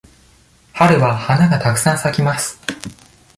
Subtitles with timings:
[0.73, 2.59] 春は花がたくさん咲きます。